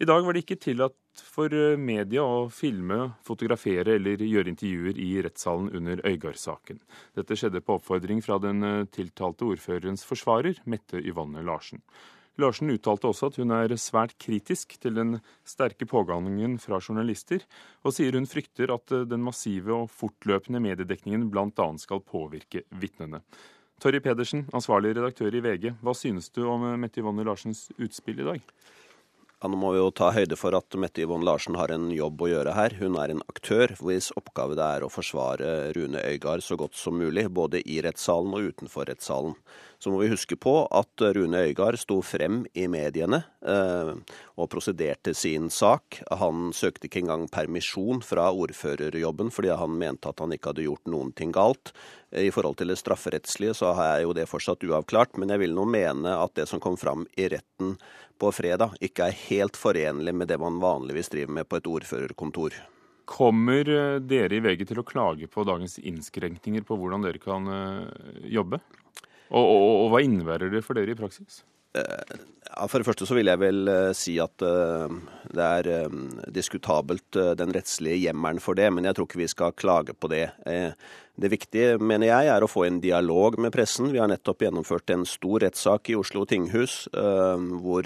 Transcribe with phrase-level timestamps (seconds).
[0.00, 4.96] I dag var det ikke tillatt for eh, media å filme, fotografere eller gjøre intervjuer
[4.96, 6.78] i rettssalen under Øygard-saken.
[7.18, 11.84] Dette skjedde på oppfordring fra den eh, tiltalte ordførerens forsvarer, Mette Yvonne Larsen.
[12.40, 17.44] Larsen uttalte også at hun er svært kritisk til den sterke pågangen fra journalister,
[17.84, 21.70] og sier hun frykter at eh, den massive og fortløpende mediedekningen bl.a.
[21.76, 23.20] skal påvirke vitnene.
[23.84, 28.30] Torry Pedersen, ansvarlig redaktør i VG, hva synes du om Mette Yvonne Larsens utspill i
[28.32, 28.52] dag?
[29.40, 32.20] Ja, nå må vi jo ta høyde for at Mette Yvonne Larsen har en jobb
[32.20, 32.74] å gjøre her.
[32.76, 36.98] Hun er en aktør hvis oppgave det er å forsvare Rune Øygard så godt som
[37.00, 39.32] mulig, både i rettssalen og utenfor rettssalen.
[39.80, 43.92] Så må vi huske på at Rune Øygard sto frem i mediene eh,
[44.36, 46.02] og prosederte sin sak.
[46.20, 50.90] Han søkte ikke engang permisjon fra ordførerjobben fordi han mente at han ikke hadde gjort
[50.92, 51.72] noen ting galt.
[52.12, 55.64] I forhold til det strafferettslige så er jo det fortsatt uavklart, men jeg vil nå
[55.72, 57.78] mene at det som kom fram i retten
[58.20, 62.58] på fredag, ikke er helt forenlig med det man vanligvis driver med på et ordførerkontor.
[63.08, 67.48] Kommer eh, dere i VG til å klage på dagens innskrenkninger på hvordan dere kan
[67.48, 68.60] eh, jobbe?
[69.30, 71.44] Og, og, og hva innebærer det for dere i praksis?
[71.76, 72.16] Eh,
[72.66, 75.92] for det første så vil jeg vel si at det er
[76.34, 80.24] diskutabelt den rettslige hjemmelen for det, men jeg tror ikke vi skal klage på det.
[81.20, 83.90] Det viktige, mener jeg, er å få en dialog med pressen.
[83.92, 87.84] Vi har nettopp gjennomført en stor rettssak i Oslo tinghus, eh, hvor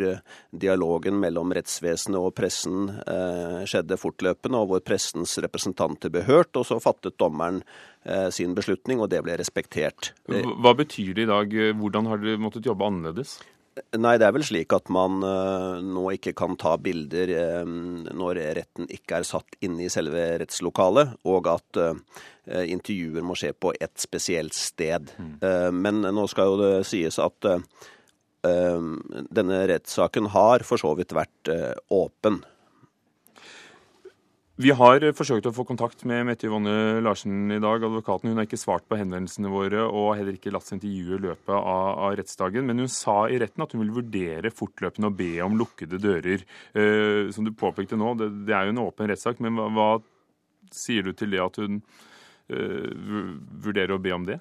[0.55, 6.53] dialogen mellom rettsvesenet og pressen eh, skjedde fortløpende, og hvor pressens representanter ble hørt.
[6.55, 7.65] Og så fattet dommeren
[8.05, 10.13] eh, sin beslutning, og det ble respektert.
[10.31, 11.59] Hva betyr det i dag?
[11.81, 13.41] Hvordan har dere måttet jobbe annerledes?
[13.75, 18.39] Nei, det er vel slik at man uh, nå ikke kan ta bilder uh, når
[18.61, 23.73] retten ikke er satt inne i selve rettslokalet, og at uh, intervjuer må skje på
[23.75, 25.11] et spesielt sted.
[25.19, 25.79] Mm.
[25.81, 27.47] men nå skal jo det sies at
[28.45, 31.49] denne rettssaken har for så vidt vært
[31.89, 32.43] åpen.
[34.55, 38.31] Vi har forsøkt å få kontakt med Mette Yvonne Larsen i dag, advokaten.
[38.31, 41.25] Hun har ikke svart på henvendelsene våre og har heller ikke latt seg intervjue i
[41.25, 42.69] løpet av, av, rettsdagen.
[42.69, 46.47] Men hun sa i retten at hun vil vurdere fortløpende å be om lukkede dører.
[46.71, 49.89] Eh, som du påpekte nå, det, det, er jo en åpen rettssak, men hva, hva,
[50.71, 51.83] sier du til det at hun
[52.47, 52.95] eh,
[53.67, 54.39] vurderer å be om det?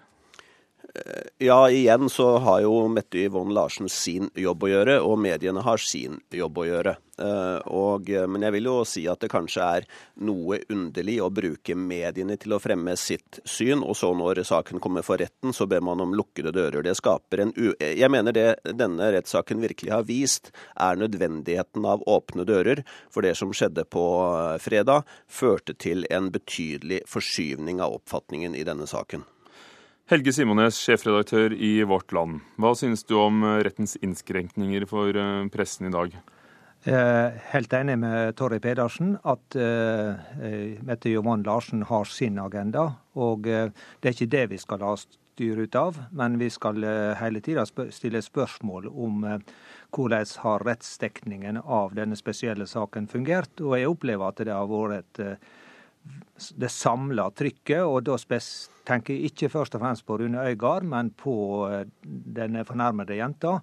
[1.42, 5.82] Ja, igjen så har jo Mette Yvonne Larsen sin jobb å gjøre, og mediene har
[5.82, 6.94] sin jobb å gjøre.
[7.22, 9.88] Eh, og, men jeg vil jo si at det kanskje er
[10.26, 15.06] noe underlig å bruke mediene til å fremme sitt syn, og så når saken kommer
[15.06, 16.86] for retten, så ber man om lukkede dører.
[16.86, 17.74] Det skaper en u...
[17.82, 22.86] Jeg mener det denne rettssaken virkelig har vist, er nødvendigheten av åpne dører.
[23.14, 28.66] For det som skjedde på eh, fredag, førte til en betydelig forskyvning av oppfatningen i
[28.70, 29.26] denne saken.
[30.12, 32.42] Helge Simones, sjefredaktør i Vårt Land.
[32.60, 36.18] Hva synes du om eh, rettens innskrenkninger for eh, pressen i dag?
[36.84, 40.18] Helt enig med Torry Pedersen at uh,
[40.84, 42.90] Mette Jovan Larsen har sin agenda.
[43.16, 43.70] Og uh,
[44.04, 47.40] det er ikke det vi skal la styre ut av, men vi skal uh, hele
[47.40, 49.24] tida sp stille spørsmål om
[49.96, 53.56] hvordan har rettsdekningen av denne spesielle saken fungert.
[53.64, 55.40] Og jeg opplever at det har vært et
[56.58, 58.18] det samla trykket, og da
[58.88, 61.36] tenker jeg ikke først og fremst på Rune Øygard, men på
[61.70, 63.60] eh, denne fornærmede jenta,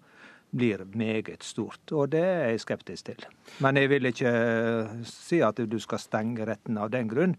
[0.50, 1.92] blir meget stort.
[1.92, 3.26] Og det er jeg skeptisk til.
[3.62, 7.36] Men jeg vil ikke eh, si at du skal stenge retten av den grunn.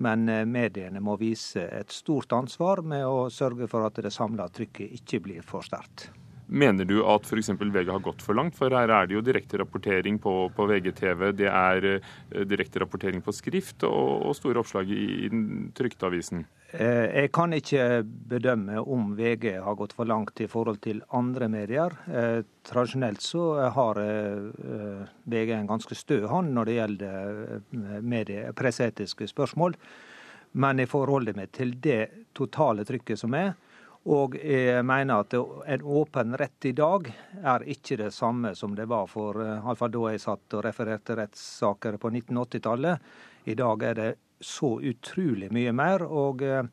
[0.00, 4.48] Men eh, mediene må vise et stort ansvar med å sørge for at det samla
[4.52, 6.08] trykket ikke blir for sterkt.
[6.54, 7.48] Mener du at f.eks.
[7.58, 8.54] VG har gått for langt?
[8.54, 13.82] For her er det jo direkterapportering på, på VGTV, det er uh, direkterapportering på skrift
[13.88, 16.44] og, og store oppslag i, i den trykte avisen.
[16.70, 21.50] Uh, jeg kan ikke bedømme om VG har gått for langt i forhold til andre
[21.50, 21.98] medier.
[22.06, 23.98] Uh, tradisjonelt så har
[25.26, 29.74] VG en ganske stø hånd når det gjelder presseetiske spørsmål.
[30.54, 33.56] Men jeg forholder meg til det totale trykket som er.
[34.04, 37.06] Og jeg mener at en åpen rett i dag
[37.40, 41.96] er ikke det samme som det var for iallfall da jeg satt og refererte rettssaker
[41.96, 43.08] på 1980-tallet.
[43.48, 44.10] I dag er det
[44.44, 46.04] så utrolig mye mer.
[46.04, 46.64] og eh,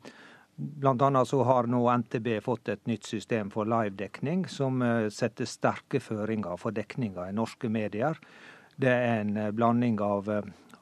[0.56, 5.48] Blant annet så har nå NTB fått et nytt system for livedekning, som eh, setter
[5.48, 8.20] sterke føringer for dekninga i norske medier.
[8.76, 10.28] Det er en eh, blanding av,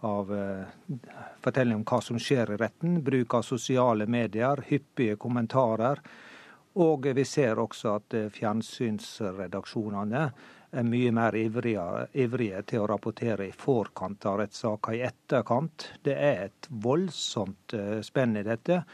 [0.03, 0.35] av
[1.45, 6.03] fortelling om hva som skjer i retten, bruk av sosiale medier, hyppige kommentarer
[6.75, 10.25] og vi ser også at eh, fjernsynsredaksjonene
[10.71, 11.85] er mye mer ivrige,
[12.15, 15.89] ivrige til å rapportere i forkant av rettssaker, i etterkant.
[16.07, 18.85] Det er et voldsomt eh, spenn i dette.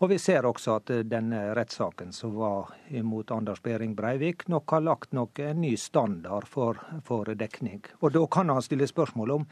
[0.00, 4.82] Og vi ser også at denne rettssaken som var imot Anders Behring Breivik, nok har
[4.82, 7.84] lagt nok en ny standard for, for dekning.
[8.00, 9.44] Og da kan han stille spørsmål om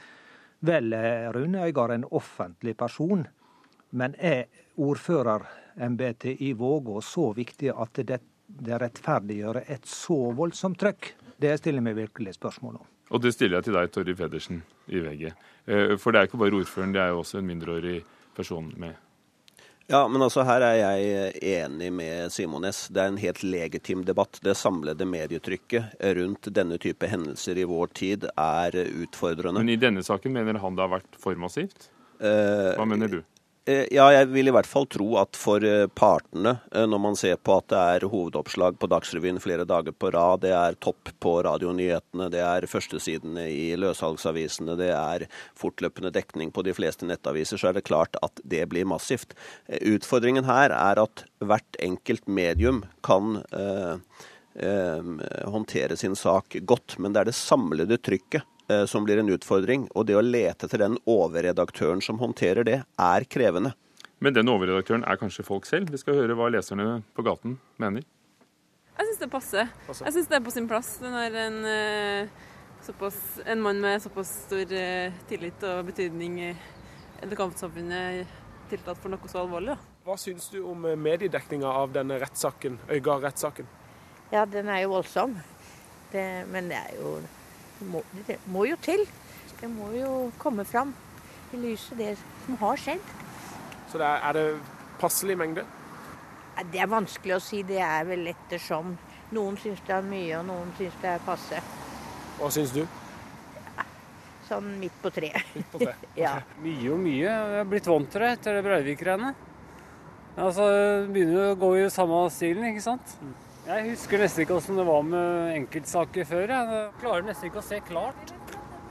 [0.64, 0.96] vel
[1.36, 3.26] Rune Øygard en offentlig person,
[3.90, 4.48] men er
[5.78, 11.14] ordførerembetet i Vågå så viktig at det, det rettferdiggjør et så voldsomt trøkk?
[11.38, 12.86] Det stiller meg virkelig spørsmål om.
[13.10, 15.32] Og det stiller jeg til deg, Torry Pedersen i VG.
[15.66, 18.02] Eh, for det er ikke bare ordføreren, det er jo også en mindreårig
[18.36, 18.94] person med.
[19.88, 22.90] Ja, men altså her er jeg enig med Simones.
[22.92, 24.36] Det er en helt legitim debatt.
[24.44, 29.62] Det samlede medietrykket rundt denne type hendelser i vår tid er utfordrende.
[29.62, 31.88] Men i denne saken mener han det har vært for massivt?
[32.20, 33.22] Eh, Hva mener du?
[33.68, 37.18] Eh, ja, jeg vil i hvert fall tro at for eh, partene, eh, når man
[37.20, 41.10] ser på at det er hovedoppslag på Dagsrevyen flere dager på rad, det er topp
[41.20, 45.26] på radionyhetene, det er førstesidene i løssalgsavisene, det er
[45.58, 49.36] fortløpende dekning på de fleste nettaviser, så er det klart at det blir massivt.
[49.68, 54.00] Utfordringen her er at hvert enkelt medium kan eh,
[55.44, 58.48] håndtere sin sak godt, men det er det samlede trykket
[58.90, 59.86] som blir en utfordring.
[59.96, 63.72] Og det å lete etter den overredaktøren som håndterer det, er krevende.
[64.18, 65.92] Men den overredaktøren er kanskje folk selv?
[65.94, 68.06] Vi skal høre hva leserne på gaten mener.
[68.98, 69.70] Jeg syns det passer.
[69.86, 72.28] Jeg syns det er på sin plass når en, eh,
[72.82, 76.50] såpass, en mann med såpass stor eh, tillit og betydning i
[77.30, 78.26] lokalsamfunnet
[78.68, 79.76] tiltalt for noe så alvorlig.
[79.76, 79.94] Da.
[80.08, 83.70] Hva syns du om mediedekninga av denne rettssaken, Øygard-rettssaken?
[84.32, 85.38] Ja, den er jo voldsom.
[86.10, 87.20] Det, men det er jo
[87.86, 89.04] må, det må jo til.
[89.60, 90.94] Det må jo komme fram
[91.52, 92.12] i lyset, det
[92.44, 93.10] som har skjedd.
[93.88, 95.64] Så det er, er, det passelig mengde?
[96.72, 97.62] Det er vanskelig å si.
[97.66, 98.96] Det er vel ettersom.
[99.34, 101.60] Noen syns det er mye, og noen syns det er passe.
[102.38, 102.82] Hva syns du?
[104.48, 105.50] Sånn midt på treet.
[105.56, 105.82] Midt på
[106.24, 106.38] ja.
[106.64, 107.26] Mye og mye.
[107.26, 109.34] Jeg har blitt vant til det etter det Breivik-greiene.
[110.38, 110.64] Altså,
[111.10, 113.16] begynner å gå i samme stilen, ikke sant.
[113.18, 113.34] Mm.
[113.68, 116.48] Jeg husker nesten ikke åssen det var med enkeltsaker før.
[116.48, 118.32] Jeg klarer nesten ikke å se klart.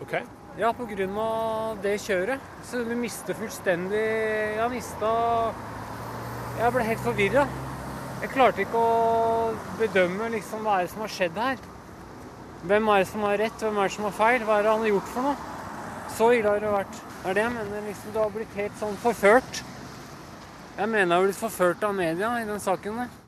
[0.06, 0.14] Ok.
[0.60, 1.08] Ja, pga.
[1.82, 2.46] det kjøret.
[2.64, 4.04] Så vi mister fullstendig
[4.58, 5.10] Jeg mista
[6.60, 7.48] Jeg ble helt forvirra.
[8.22, 9.52] Jeg klarte ikke å
[9.82, 11.68] bedømme liksom hva er det som har skjedd her.
[12.70, 14.42] Hvem er det som har rett, hvem er det som har feil?
[14.46, 15.38] Hva er det han har gjort for noe?
[16.18, 17.06] Så ille har det vært.
[17.24, 17.88] Det er det jeg mener.
[17.90, 19.64] Liksom, du har blitt helt sånn forført.
[20.78, 23.24] Jeg mener jeg har blitt forført av media i den saken der.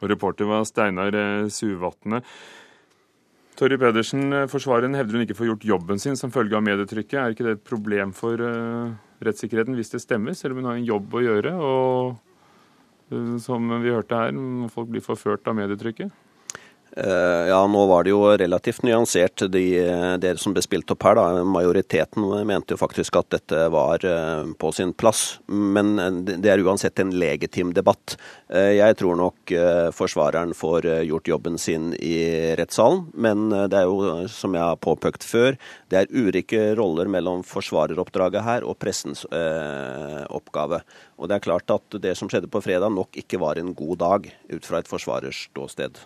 [0.00, 2.22] Og reporter var Steinar eh, Suvatne.
[3.60, 7.18] Torry Pedersen, eh, forsvareren hevder hun ikke får gjort jobben sin som følge av medietrykket.
[7.20, 10.80] Er ikke det et problem for uh, rettssikkerheten hvis det stemmer, selv om hun har
[10.80, 11.54] en jobb å gjøre?
[11.60, 12.26] Og
[13.42, 14.36] som vi hørte her,
[14.70, 16.12] folk blir forført av medietrykket?
[16.96, 19.62] Eh, ja, nå var det jo relativt nyansert, de,
[20.18, 21.18] dere som ble spilt opp her.
[21.18, 21.44] da.
[21.46, 25.38] Majoriteten mente jo faktisk at dette var eh, på sin plass.
[25.46, 25.94] Men
[26.26, 28.16] det er uansett en legitim debatt.
[28.48, 29.54] Eh, jeg tror nok
[29.94, 32.18] forsvareren får gjort jobben sin i
[32.58, 33.06] rettssalen.
[33.14, 35.58] Men det er jo, som jeg har påpekt før,
[35.90, 40.82] det er ulike roller mellom forsvareroppdraget her og pressens oppgave.
[41.18, 44.00] Og det er klart at det som skjedde på fredag nok ikke var en god
[44.02, 46.00] dag ut fra et forsvarers ståsted.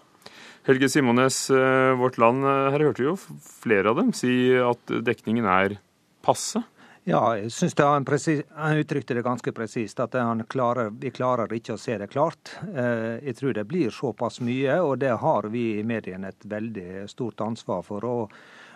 [0.65, 3.19] Helge Simones, eh, Vårt Land, eh, her hørte vi jo
[3.61, 5.77] flere av dem si at dekningen er
[6.25, 6.63] passe.
[7.05, 10.01] Ja, jeg syns han, han, uttrykte det ganske presist.
[10.01, 10.17] At
[10.49, 12.55] klarer, vi klarer ikke å se det klart.
[12.65, 17.05] Eh, jeg tror det blir såpass mye, og det har vi i mediene et veldig
[17.13, 18.05] stort ansvar for.
[18.05, 18.29] å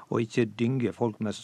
[0.09, 1.37] og ikke dynge folk med,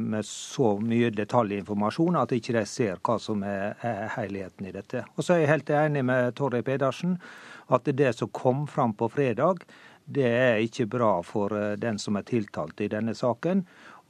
[0.00, 3.76] med, så mye detaljinformasjon at ikke de ser hva som er
[4.14, 5.02] helheten i dette.
[5.16, 7.18] Og så er jeg helt enig med Torry Pedersen
[7.66, 9.64] at det som kom fram på fredag,
[10.06, 13.64] det er ikke bra for eh, den som er tiltalt i denne saken.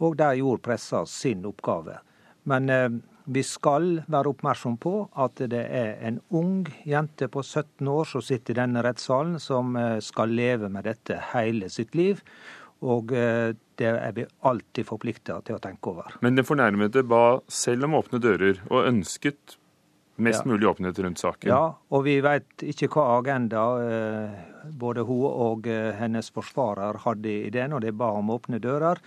[0.05, 1.99] Og der gjorde pressa sin oppgave.
[2.45, 2.91] Men eh,
[3.25, 4.95] vi skal være oppmerksom på
[5.25, 9.75] at det er en ung jente på 17 år som sitter i denne rettssalen, som
[9.81, 12.23] eh, skal leve med dette hele sitt liv.
[12.85, 16.19] Og det er vi alltid forplikta til å tenke over.
[16.21, 19.57] Men den fornærmede ba selv om åpne dører, og ønsket
[20.17, 20.51] mest ja.
[20.53, 21.51] mulig åpenhet rundt saken?
[21.51, 24.41] Ja, og vi vet ikke hva agenda eh,
[24.73, 29.03] både hun og eh, hennes forsvarer hadde i det når de ba om åpne dører.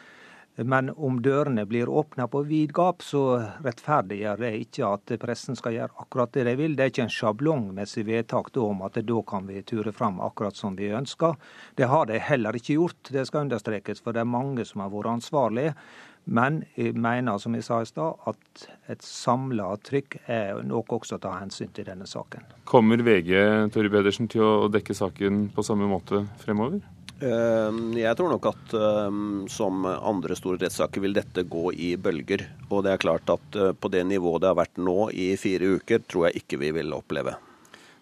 [0.60, 3.22] Men om dørene blir åpna på vid gap, så
[3.64, 6.76] rettferdiggjør det ikke at pressen skal gjøre akkurat det de vil.
[6.76, 10.76] Det er ikke en sjablongmessig vedtak om at da kan vi ture fram akkurat som
[10.76, 11.38] vi ønsker.
[11.80, 14.92] Det har de heller ikke gjort, det skal understrekes, for det er mange som har
[14.92, 15.78] vært ansvarlige.
[16.26, 21.18] Men jeg mener, som jeg sa i stad, at et samla trykk er nok også
[21.18, 22.46] å ta hensyn til denne saken.
[22.70, 23.34] Kommer VG
[23.74, 26.82] Torry Pedersen, til å dekke saken på samme måte fremover?
[27.20, 29.20] Eh, jeg tror nok at eh,
[29.52, 32.46] som andre store rettssaker vil dette gå i bølger.
[32.70, 35.78] Og det er klart at eh, på det nivået det har vært nå i fire
[35.80, 37.36] uker, tror jeg ikke vi vil oppleve.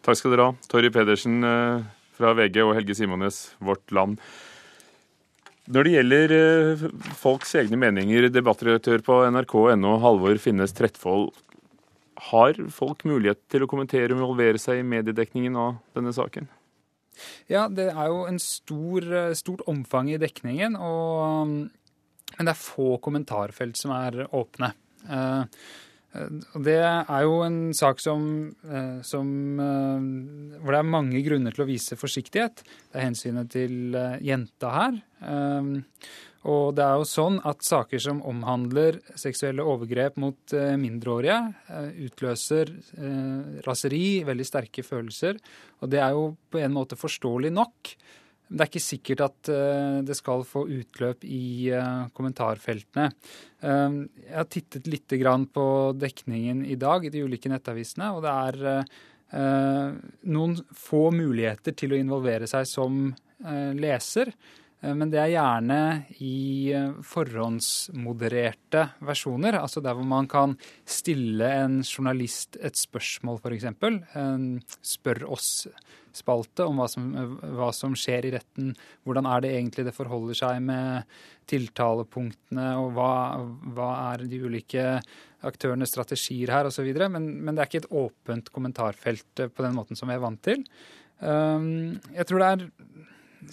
[0.06, 0.58] Takk skal dere ha.
[0.72, 4.22] Torry Pedersen eh, fra VG og Helge Simones, Vårt Land.
[5.68, 6.84] Når det gjelder eh,
[7.20, 11.34] folks egne meninger, debattredaktør på nrk.no, Halvor Finnes Trettfold.
[12.30, 16.48] Har folk mulighet til å kommentere og involvere seg i mediedekningen av denne saken?
[17.52, 21.52] Ja, det er jo en stor, eh, stort omfang i dekningen, og,
[22.38, 24.72] men det er få kommentarfelt som er åpne.
[25.08, 25.44] Uh,
[26.58, 28.22] Det er jo en sak som,
[29.06, 29.28] som,
[29.60, 32.64] hvor det er mange grunner til å vise forsiktighet.
[32.64, 34.98] Det er hensynet til jenta her.
[36.48, 41.40] Og det er jo sånn at saker som omhandler seksuelle overgrep mot eh, mindreårige,
[41.74, 45.42] eh, utløser eh, raseri, veldig sterke følelser.
[45.82, 47.92] Og det er jo på en måte forståelig nok.
[48.48, 49.50] Det er ikke sikkert at
[50.08, 51.68] det skal få utløp i
[52.16, 53.10] kommentarfeltene.
[53.60, 55.16] Jeg har tittet litt
[55.52, 55.66] på
[56.00, 58.86] dekningen i dag i de ulike nettavisene, og det er
[60.32, 63.10] noen få muligheter til å involvere seg som
[63.76, 64.32] leser.
[64.82, 65.80] Eh, men det er gjerne
[66.24, 69.60] i eh, forhåndsmodererte versjoner.
[69.62, 73.68] Altså der hvor man kan stille en journalist et spørsmål, f.eks.
[74.96, 75.26] Spør
[76.18, 77.08] oss-spalte om hva som,
[77.56, 78.74] hva som, skjer i retten.
[79.08, 83.12] Hvordan er det egentlig det forholder seg med tiltalepunktene, og hva,
[83.78, 84.86] hva er de ulike
[85.48, 86.88] aktørenes strategier her, osv.
[87.14, 90.42] Men, men det er ikke et åpent kommentarfelt på den måten som vi er vant
[90.44, 90.66] til.
[91.18, 92.66] Jeg tror det er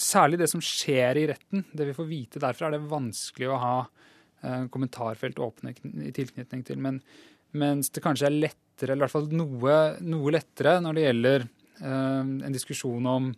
[0.00, 3.61] særlig det som skjer i retten, det vi får vite derfra, er det vanskelig å
[3.61, 6.80] ha eh, kommentarfelt åpne i tilknytning til.
[6.83, 7.00] Men,
[7.54, 11.47] mens det kanskje er lettere, eller i hvert fall noe, noe lettere, når det gjelder
[11.47, 11.52] eh,
[11.83, 13.33] en diskusjon om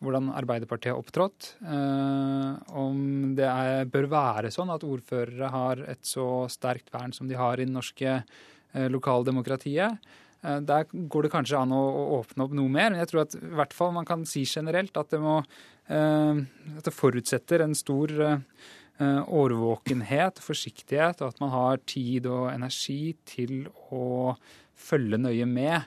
[0.00, 1.50] hvordan Arbeiderpartiet har opptrådt.
[1.60, 7.28] Eh, om det er, bør være sånn at ordførere har et så sterkt vern som
[7.28, 10.08] de har i det norske eh, lokaldemokratiet.
[10.40, 11.82] Eh, der går det kanskje an å,
[12.20, 12.94] åpne opp noe mer.
[12.94, 15.42] Men jeg tror at i hvert fall man kan si generelt at det må
[15.90, 16.42] Eh,
[16.78, 23.16] at det forutsetter en stor eh, årvåkenhet, forsiktighet, og at man har tid og energi
[23.26, 24.36] til å
[24.80, 25.82] følge nøye med.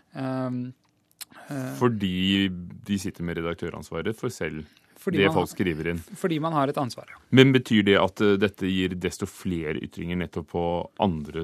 [1.50, 2.48] Eh, Fordi
[2.88, 4.64] de sitter med redaktøransvaret for selv
[5.04, 5.98] fordi det folk skriver inn.
[6.16, 7.10] Fordi man har et ansvar.
[7.12, 7.18] ja.
[7.36, 10.64] Men betyr det at dette gir desto flere ytringer nettopp på
[11.04, 11.44] andre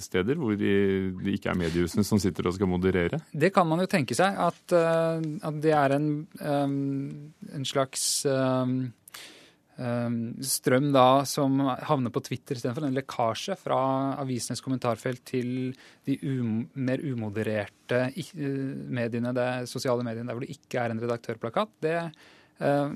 [0.00, 0.72] steder, hvor det
[1.20, 3.20] de ikke er mediehusene som sitter og skal moderere?
[3.28, 6.08] Det kan man jo tenke seg, at, at det er en,
[6.40, 8.24] en slags
[9.74, 12.86] strøm da som havner på Twitter istedenfor.
[12.86, 13.78] En lekkasje fra
[14.22, 15.72] avisenes kommentarfelt til
[16.06, 18.06] de um, mer umodererte
[18.94, 21.74] mediene, det sosiale mediene der hvor det ikke er en redaktørplakat.
[21.82, 21.96] Det
[22.62, 22.94] uh,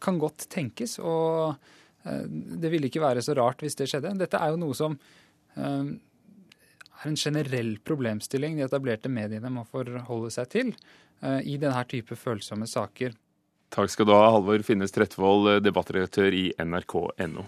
[0.00, 1.58] kan godt tenkes, og
[2.08, 4.16] uh, det ville ikke være så rart hvis det skjedde.
[4.24, 10.32] Dette er jo noe som uh, er en generell problemstilling de etablerte mediene må forholde
[10.32, 10.76] seg til
[11.24, 13.14] i denne type følsomme saker.
[13.74, 17.42] Takk skal du ha, Halvor Finnes Trettvold, debattredaktør i nrk.no.